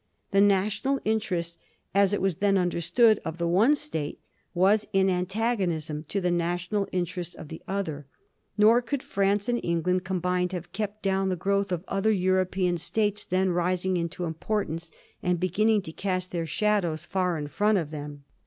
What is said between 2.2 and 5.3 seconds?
was then understood, of the one State was in